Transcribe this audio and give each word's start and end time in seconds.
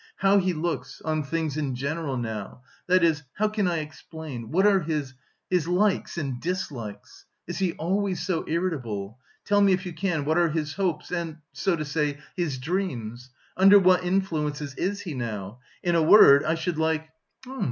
how 0.15 0.39
he 0.39 0.51
looks... 0.51 0.99
on 1.03 1.21
things 1.23 1.57
in 1.57 1.75
general 1.75 2.17
now, 2.17 2.63
that 2.87 3.03
is, 3.03 3.21
how 3.33 3.47
can 3.47 3.67
I 3.67 3.81
explain, 3.81 4.49
what 4.49 4.65
are 4.65 4.79
his 4.79 5.13
likes 5.67 6.17
and 6.17 6.41
dislikes? 6.41 7.25
Is 7.45 7.59
he 7.59 7.73
always 7.73 8.25
so 8.25 8.43
irritable? 8.47 9.19
Tell 9.45 9.61
me, 9.61 9.73
if 9.73 9.85
you 9.85 9.93
can, 9.93 10.25
what 10.25 10.39
are 10.39 10.49
his 10.49 10.73
hopes 10.73 11.11
and, 11.11 11.37
so 11.53 11.75
to 11.75 11.85
say, 11.85 12.17
his 12.35 12.57
dreams? 12.57 13.29
Under 13.55 13.77
what 13.77 14.03
influences 14.03 14.73
is 14.73 15.01
he 15.01 15.13
now? 15.13 15.59
In 15.83 15.93
a 15.93 16.01
word, 16.01 16.43
I 16.45 16.55
should 16.55 16.79
like..." 16.79 17.07